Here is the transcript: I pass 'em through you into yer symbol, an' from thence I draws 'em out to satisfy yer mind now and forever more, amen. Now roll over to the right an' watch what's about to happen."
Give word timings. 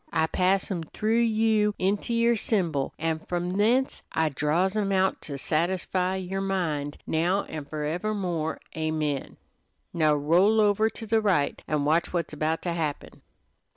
I 0.11 0.25
pass 0.25 0.71
'em 0.71 0.81
through 0.81 1.19
you 1.19 1.75
into 1.77 2.11
yer 2.11 2.35
symbol, 2.35 2.91
an' 2.97 3.19
from 3.19 3.51
thence 3.51 4.01
I 4.11 4.29
draws 4.29 4.75
'em 4.75 4.91
out 4.91 5.21
to 5.21 5.37
satisfy 5.37 6.15
yer 6.15 6.41
mind 6.41 6.97
now 7.05 7.43
and 7.43 7.69
forever 7.69 8.15
more, 8.15 8.59
amen. 8.75 9.37
Now 9.93 10.15
roll 10.15 10.59
over 10.59 10.89
to 10.89 11.05
the 11.05 11.21
right 11.21 11.61
an' 11.67 11.85
watch 11.85 12.13
what's 12.13 12.33
about 12.33 12.63
to 12.63 12.73
happen." 12.73 13.21